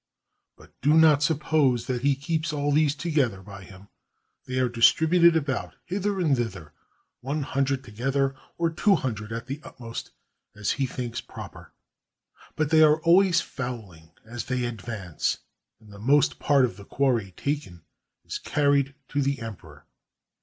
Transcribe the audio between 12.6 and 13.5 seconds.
they are always